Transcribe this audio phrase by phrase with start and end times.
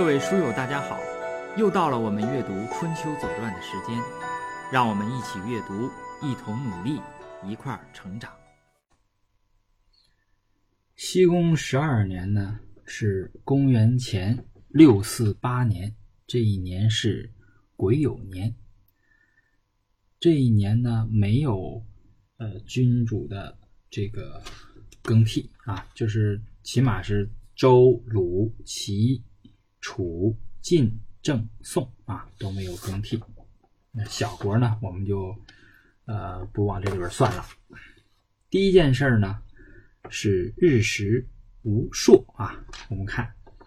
[0.00, 0.98] 各位书友，大家好！
[1.58, 4.00] 又到了我们阅读《春秋左传》的时间，
[4.72, 5.90] 让我们一起阅读，
[6.26, 6.98] 一同努力，
[7.46, 8.32] 一块儿成长。
[10.96, 15.94] 西公十二年呢，是公元前六四八年，
[16.26, 17.30] 这一年是
[17.76, 18.56] 癸酉年。
[20.18, 21.84] 这一年呢，没有
[22.38, 23.58] 呃君主的
[23.90, 24.42] 这个
[25.02, 29.22] 更替啊，就是起码是周、鲁、齐。
[29.80, 33.20] 楚、晋、郑、宋啊都没有更替，
[33.92, 35.36] 那小国呢，我们就
[36.04, 37.44] 呃不往这里边算了。
[38.48, 39.42] 第一件事呢
[40.08, 41.26] 是日食
[41.62, 43.32] 无朔啊，我们看《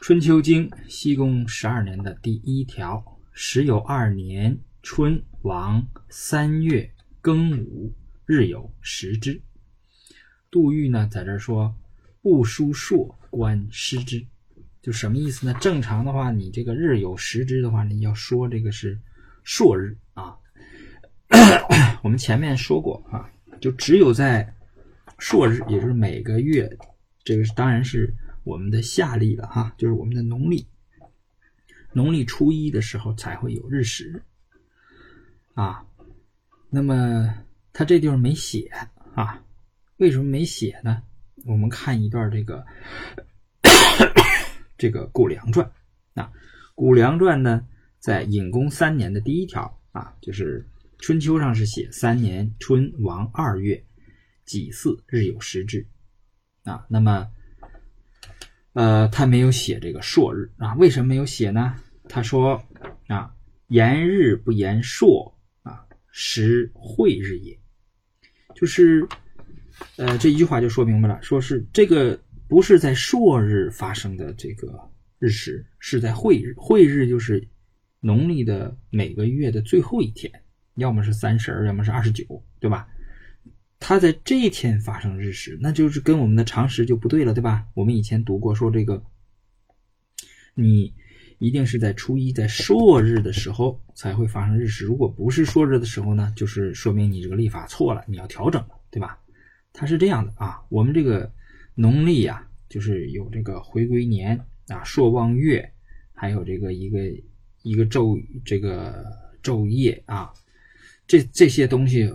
[0.00, 6.92] 春秋经·西公十二年》的第一条：时有二年春王三月
[7.22, 7.94] 庚午，
[8.26, 9.42] 日有食之。
[10.50, 11.76] 杜预呢在这说
[12.22, 14.26] ：“不书朔，观失之。”
[14.82, 15.54] 就什么意思呢？
[15.60, 18.98] 正常的话，你这个日有食之的话，你要说这个是
[19.44, 20.34] 朔日啊。
[22.02, 24.54] 我们前面说过啊，就只有在
[25.18, 26.78] 朔日，也就是每个月，
[27.22, 30.66] 这个当然是我们的夏历了哈，就是我们的农历，
[31.92, 34.22] 农历初一的时候才会有日食
[35.54, 35.84] 啊。
[36.70, 37.32] 那么
[37.72, 38.70] 他这地方没写
[39.14, 39.42] 啊，
[39.98, 41.02] 为什么没写呢？
[41.44, 42.64] 我们看一段这个。
[44.80, 45.70] 这个《谷梁传》
[46.22, 46.32] 啊，
[46.74, 47.66] 《谷梁传》呢，
[47.98, 50.66] 在隐公三年的第一条啊，就是
[51.00, 53.84] 春秋上是写三年春王二月
[54.46, 55.86] 己巳日有食之
[56.64, 56.86] 啊。
[56.88, 57.30] 那么，
[58.72, 60.74] 呃，他没有写这个朔日啊？
[60.76, 61.76] 为什么没有写呢？
[62.08, 62.64] 他说
[63.06, 63.34] 啊，
[63.66, 67.60] 言日不言朔啊，时会日也。
[68.54, 69.06] 就是
[69.96, 72.18] 呃，这一句话就说明白了，说是这个。
[72.50, 74.90] 不是在朔日发生的这个
[75.20, 76.52] 日食，是在晦日。
[76.56, 77.48] 晦日就是
[78.00, 80.42] 农历的每个月的最后一天，
[80.74, 82.88] 要么是三十，要么是二十九，对吧？
[83.78, 87.68] 它在这一天发生日食，那就是跟我们的常识就不对了，对吧？
[87.72, 89.00] 我们以前读过，说这个
[90.54, 90.92] 你
[91.38, 94.84] 一定是在初一，在朔日的时候才会发生日食。
[94.84, 99.20] 如果不是朔日的时候呢，就是说明你这个历法错了，你要调整了，对吧？
[99.72, 101.32] 它是这样的啊，我们这个。
[101.74, 104.38] 农历呀，就是有这个回归年
[104.68, 105.72] 啊，朔望月，
[106.12, 106.98] 还有这个一个
[107.62, 109.04] 一个昼这个
[109.42, 110.32] 昼夜啊，
[111.06, 112.10] 这这些东西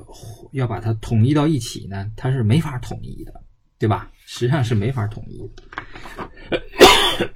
[0.51, 3.43] 要把它统一到一起呢，它是没法统一的，
[3.77, 4.11] 对吧？
[4.25, 5.49] 实际上是没法统一的。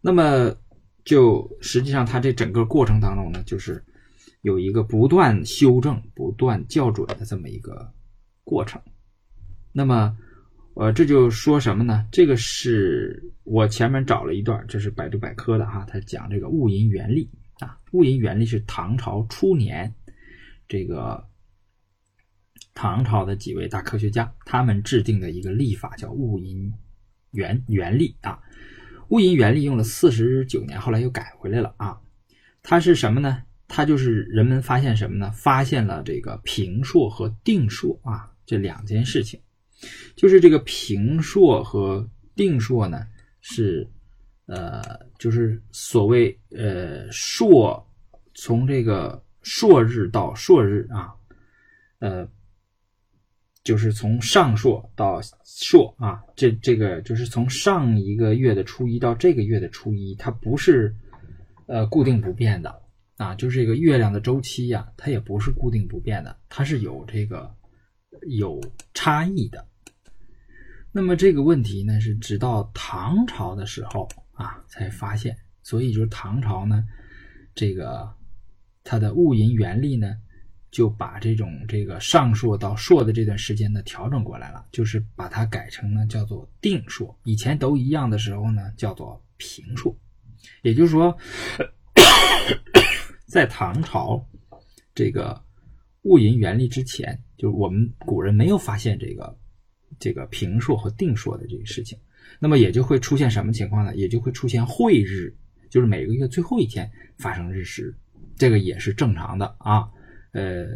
[0.00, 0.56] 那么，
[1.04, 3.84] 就实际上它这整个过程当中呢，就是
[4.42, 7.92] 有一个不断修正、不断校准的这么一个
[8.42, 8.80] 过程。
[9.72, 10.16] 那么，
[10.74, 12.06] 呃，这就说什么呢？
[12.10, 17.78] 这个是我前面找了一段，这是百度百科的哈，他讲这个戊寅元历啊。
[17.92, 19.94] 戊寅元历是唐朝初年，
[20.68, 21.24] 这个
[22.74, 26.72] 唐朝的几位大科学家他们制定的一个历法，叫戊寅
[27.30, 28.40] 元元历啊。
[29.08, 32.00] 戊寅元历用了四十九年，后来又改回来了啊。
[32.62, 33.42] 它是什么呢？
[33.68, 35.30] 它就是人们发现什么呢？
[35.30, 39.40] 发现了这个平朔和定朔啊这两件事情。
[40.16, 43.06] 就是这个平朔和定朔呢，
[43.40, 43.88] 是
[44.46, 44.82] 呃，
[45.18, 47.86] 就是所谓呃朔，
[48.34, 51.14] 从这个朔日到朔日啊，
[52.00, 52.28] 呃，
[53.62, 60.94] 就是从上朔到朔啊，这这个就是从上一个月的初一到这个月的初一，它不是
[61.66, 62.82] 呃固定不变的
[63.16, 67.54] 啊，就是这个月亮的周期呀，它也不是固定不变的，它是有这个
[68.28, 68.60] 有
[68.94, 69.66] 差异的。
[70.92, 76.84] 那么这个问题呢，是直到唐朝的时候啊才发现，所以就是唐朝呢，
[77.54, 78.12] 这个
[78.82, 80.16] 它的物银元历呢，
[80.72, 87.16] 就把这种这个上朔到朔的这段时间呢调整过来了，就是把它改成呢叫做定朔。
[87.22, 89.96] 以前都一样的时候呢，叫做平朔。
[90.62, 91.16] 也就是说，
[93.26, 94.26] 在唐朝
[94.92, 95.40] 这个
[96.02, 99.38] 物银元历之前，就是我们古人没有发现这个。
[100.00, 101.98] 这个平朔和定朔的这个事情，
[102.40, 103.94] 那么也就会出现什么情况呢？
[103.94, 105.32] 也就会出现晦日，
[105.68, 107.94] 就是每个月最后一天发生日食，
[108.34, 109.90] 这个也是正常的啊，
[110.32, 110.66] 呃，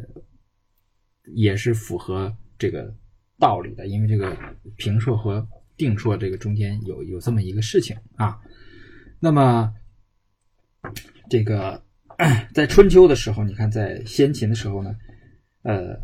[1.35, 2.95] 也是符合这个
[3.39, 4.37] 道理的，因为这个
[4.77, 5.49] 平朔和
[5.79, 8.39] 定朔这个中间有有这么一个事情啊。
[9.19, 9.73] 那么
[11.31, 11.83] 这个
[12.53, 14.95] 在春秋的时候，你看在先秦的时候呢，
[15.63, 15.99] 呃，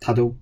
[0.00, 0.34] 他都。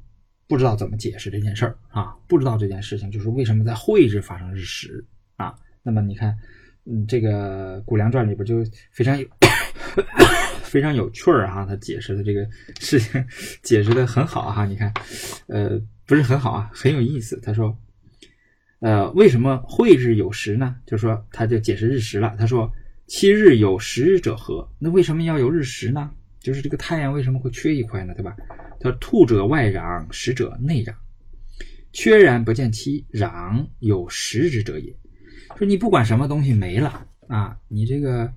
[0.49, 2.15] 不知道怎么解释这件事儿啊？
[2.29, 5.05] 不知道这件事情就是为什么在晦日发生日食
[5.37, 5.55] 啊？
[5.83, 6.37] 那么你看，
[6.85, 9.27] 嗯，这个《谷梁传》里边就非常有
[10.63, 12.47] 非常有趣儿哈，他解释的这个
[12.81, 13.25] 事情
[13.63, 14.67] 解释的很好哈。
[14.67, 14.93] 你看，
[15.47, 17.39] 呃，不是很好啊，很有意思。
[17.41, 17.77] 他说，
[18.81, 20.77] 呃，为什么晦日有时呢？
[20.87, 22.35] 就是说他就解释日食了。
[22.39, 22.71] 他说，
[23.07, 24.69] 七日有十日者何？
[24.79, 26.11] 那为什么要有日食呢？
[26.41, 28.15] 就是这个太阳为什么会缺一块呢？
[28.15, 28.35] 对吧？
[28.83, 30.95] 他说，兔者外攘，食者内攘，
[31.93, 34.95] 缺然不见其攘有食之者也。
[35.57, 38.33] 说你不管什么东西没了啊，你这个，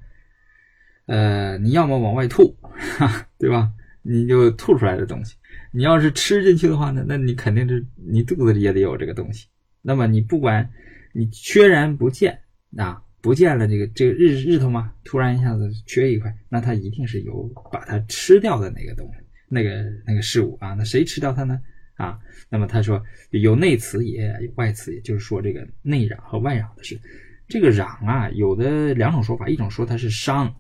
[1.08, 2.56] 呃，你要么往外吐，
[2.98, 3.72] 哈，对吧？
[4.02, 5.36] 你就吐出来的东西。
[5.72, 9.48] 你要是吃进去的话呢，那你肯定是你肚子里也得有这个东西。
[9.82, 10.70] 那么你不管
[11.12, 12.40] 你缺然不见
[12.78, 19.25] 啊，不见了这个这个日日头嘛，突然一下子缺一块，那它一定是有把它吃掉的那个东西，
[19.56, 19.70] 那个
[20.06, 20.74] 那个事物啊。
[20.74, 21.60] 那谁吃掉它呢？
[21.96, 22.20] 啊，
[22.50, 27.00] 那么他说有内磁也，有外磁，也就是说这个内攘和外攘的事。
[27.48, 30.54] 这个攘啊，有的两种说法，一种说它是伤，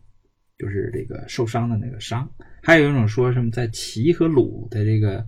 [0.57, 2.25] 就是这个受伤的那个伤；
[2.63, 5.25] 还有一种说什么在齐和鲁的这个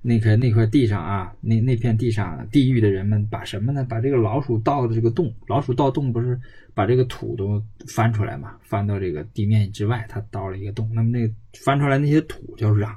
[0.00, 3.84] 那块那块地上啊，那那片地上，地狱的人们把什么呢？
[3.84, 6.40] 把这个老鼠倒的这个洞，老鼠倒洞不是
[6.72, 8.56] 把这个土都翻出来嘛？
[8.62, 11.30] 翻到这个地面之外，它倒了一个洞，那么那
[11.62, 12.96] 翻出来那些土叫攘，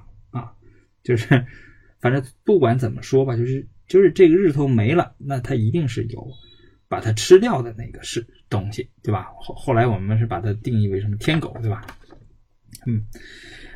[1.05, 1.45] 就是。
[2.01, 6.27] 反正不管怎么说吧，就是就是这个日头没了，那它一定是有
[6.87, 9.31] 把它吃掉的那个是东西，对吧？
[9.39, 11.83] 后后来我们是把它定义为什么天狗，对吧？
[12.85, 13.03] 嗯，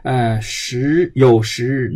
[0.04, 1.92] 呃，时有时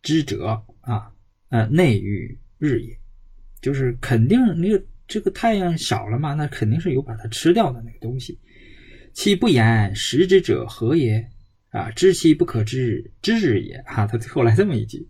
[0.00, 1.12] 之者啊，
[1.50, 2.96] 呃，内与日也，
[3.60, 8.38] 就是肯定那个这个太阳少了嘛，那肯定是有把它吃掉的那个东西。
[9.12, 11.28] 其不言食之者何也？
[11.70, 13.82] 啊，知其不可知，知也。
[13.86, 15.08] 哈，他最后来这么一句。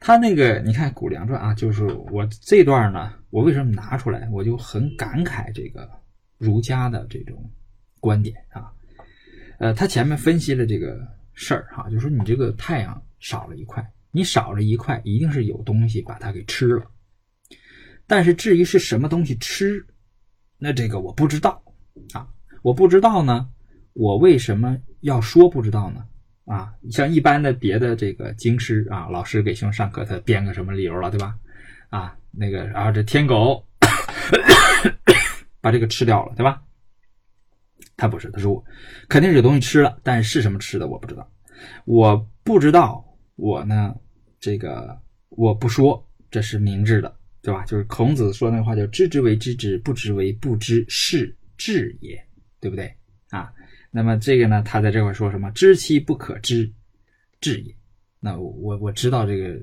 [0.00, 4.28] 他那个，你看《谷梁传》啊，就是我这段呢，我为什么拿出来？
[4.30, 5.88] 我就很感慨这个
[6.38, 7.48] 儒家的这种
[8.00, 8.72] 观点啊。
[9.58, 10.98] 呃，他前面分析了这个
[11.34, 16.90] 事儿哈，就说你这个太阳少了一块，你少了一块，一定是有东西把它给吃了。
[18.08, 19.86] 但是至于是什么东西吃，
[20.58, 21.62] 那这个我不知道
[22.12, 22.26] 啊，
[22.62, 23.48] 我不知道呢，
[23.94, 26.04] 我为什么要说不知道呢？
[26.44, 31.36] 啊，像一般的别的这个经师啊，老师给学生上课，他编个什么理由了，对吧？
[31.88, 33.64] 啊，那个啊，这天狗
[35.60, 36.60] 把这个吃掉了，对吧？
[37.96, 38.64] 他不是，他说我
[39.08, 41.30] 肯定是有东西吃了，但是什么吃的我不知道，
[41.84, 43.04] 我不知道，
[43.36, 43.94] 我呢，
[44.40, 47.64] 这个我不说，这是明智的，对吧？
[47.66, 52.20] 就是孔子说那话叫“知之为知之，不知为不知，是智也”，
[52.58, 52.92] 对不对？
[53.30, 53.52] 啊。
[53.94, 55.50] 那么这个呢，他在这块说什么？
[55.50, 56.68] 知其不可知，
[57.42, 57.74] 智也。
[58.18, 59.54] 那我我知道这个，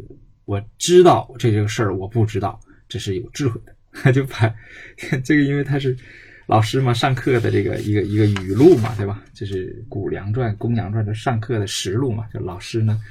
[0.46, 3.76] 我知道这这个事儿，我不知道，这是有智慧的。
[3.92, 4.54] 他 就把
[5.26, 5.98] 这个，因为他是
[6.46, 9.26] 老师嘛，上课的这个一个一个语录嘛，对吧？
[9.34, 12.28] 这是《谷梁传》《公羊传》的上课的实录嘛。
[12.32, 13.02] 就老师呢，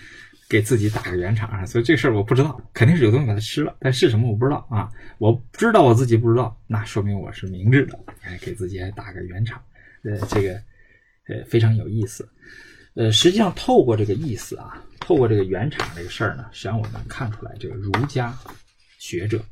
[0.48, 1.66] 给自己打个圆场啊。
[1.66, 4.88] 所以这事儿我不知道，肯定是有东西把它吃了，但是什么我不知道啊。
[5.18, 9.60] 我知道我自己不知道，那说明我是明智的，还给自己还打个圆场。
[10.04, 10.60] 呃，这个。
[11.28, 12.28] 呃，非常有意思。
[12.94, 18.36] 呃，实际上透过这个意思啊，透过这个原厂这个事儿呢，实际上我们看出来，这个儒家
[18.98, 19.44] 学者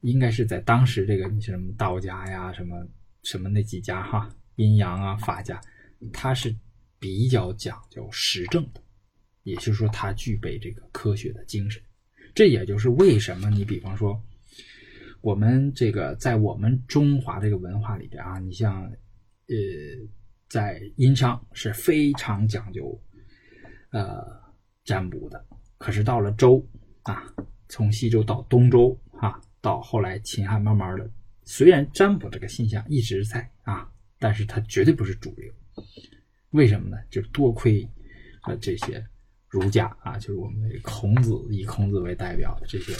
[0.00, 2.84] 应该是在当时这个你什么道家呀，什么
[3.22, 5.60] 什么那几家哈，阴阳啊，法家，
[6.12, 6.52] 他是
[6.98, 8.80] 比较讲究实证的，
[9.44, 11.80] 也就是说，他具备这个科学的精神。
[12.34, 14.20] 这也就是为什么你比方说，
[15.20, 18.82] 我们这个在我们中华这个文化里边啊，你像
[19.46, 19.54] 呃。
[20.52, 23.02] 在殷商是非常讲究，
[23.90, 24.22] 呃，
[24.84, 25.42] 占卜的。
[25.78, 26.62] 可是到了周
[27.04, 27.24] 啊，
[27.70, 31.10] 从西周到东周啊，到后来秦汉，慢慢的，
[31.46, 35.50] 虽然占卜这个现象一直在啊，但是它绝对不是主流。
[36.50, 36.98] 为什么呢？
[37.08, 37.88] 就多亏
[38.42, 39.02] 呃这些
[39.48, 42.92] 儒家啊，就是我们孔子以孔子为代表的这些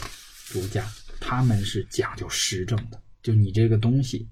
[0.55, 0.87] 儒家，
[1.21, 2.99] 他们是讲究实证的。
[3.21, 4.27] 就你这个东西，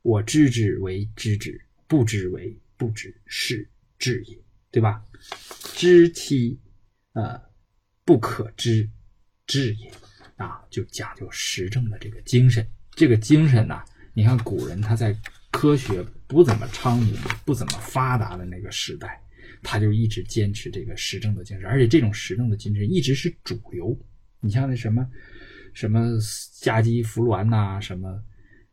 [0.00, 1.60] 我知之为知之。
[1.90, 3.68] 不知为不知，是
[3.98, 4.38] 知也，
[4.70, 5.04] 对吧？
[5.74, 6.56] 知其
[7.14, 7.36] 呃
[8.04, 8.88] 不可知，
[9.44, 9.92] 知也
[10.36, 12.64] 啊，就讲究实证的这个精神。
[12.92, 13.82] 这个精神呢，
[14.14, 15.12] 你看古人他在
[15.50, 17.12] 科学不怎么昌明、
[17.44, 19.20] 不怎么发达的那个时代，
[19.60, 23.98] 他就一直坚持这个实证的精神，而且这种实证的精神一直是主流。
[24.38, 25.04] 你像那什么
[25.74, 26.16] 什么
[26.60, 28.22] 加基服鸾呐，什么。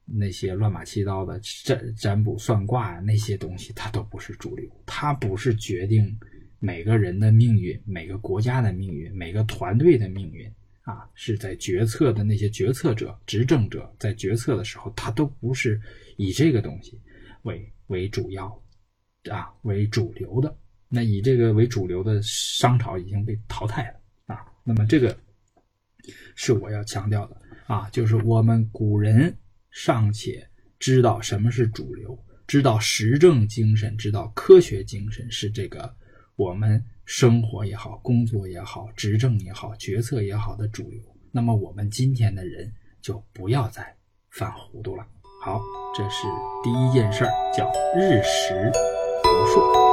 [0.08, 6.18] 那些乱码七糟的占占卜算卦那些东西，它都不是主流，它不是决定
[6.60, 10.50] 每个人的命运、每个国家的命运、每个团队的命运
[10.84, 15.80] 啊，是在决策的那些决策者、执政者在决策的时候，他都不是
[16.16, 17.00] 以这个东西
[17.44, 18.48] 为为主要
[19.30, 20.58] 啊为主流的。
[20.90, 24.46] 那以这个为主流的商朝已经被淘汰了啊。
[24.64, 25.16] 那么这个
[26.36, 29.38] 是我要强调的啊，就是我们古人
[29.80, 32.18] 尚且知道什么是主流
[32.48, 35.96] 知道时政精神知道科学精神是这个
[36.36, 41.00] 我们生活也好工作也好执政也好决策也好的主流。
[41.32, 43.96] 那么我们今天的人就不要再
[44.32, 45.06] 犯糊涂了。
[45.44, 45.62] 好
[45.96, 46.26] 这是
[46.64, 48.72] 第一件事儿叫日食
[49.26, 49.88] 无数